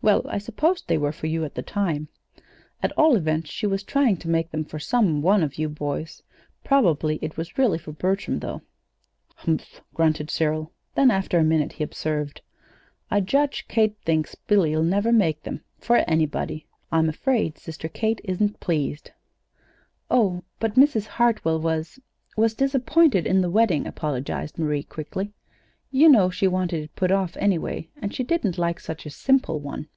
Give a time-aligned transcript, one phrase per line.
[0.00, 2.06] "Well, I supposed they were for you at the time.
[2.84, 6.22] At all events she was trying to make them for some one of you boys;
[6.64, 8.62] probably it was really for Bertram, though."
[9.34, 10.72] "Humph!" grunted Cyril.
[10.94, 12.40] Then, after a minute, he observed:
[13.10, 16.66] "I judge Kate thinks Billy'll never make them for anybody.
[16.92, 19.10] I'm afraid Sister Kate isn't pleased."
[20.10, 21.06] "Oh, but Mrs.
[21.06, 21.98] Hartwell was
[22.36, 25.32] was disappointed in the wedding," apologized Marie, quickly.
[25.90, 29.58] "You know she wanted it put off anyway, and she didn't like such a simple
[29.58, 29.88] one.